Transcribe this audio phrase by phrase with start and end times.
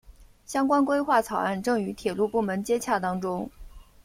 [0.47, 3.47] 相关规划草案正与铁路部门接洽当中。